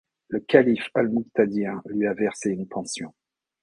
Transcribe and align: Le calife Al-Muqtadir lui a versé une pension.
Le 0.29 0.39
calife 0.39 0.89
Al-Muqtadir 0.95 1.79
lui 1.85 2.07
a 2.07 2.15
versé 2.15 2.49
une 2.49 2.67
pension. 2.67 3.13